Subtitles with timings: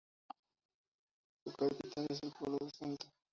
[1.45, 3.05] Su capital es el pueblo de Santa.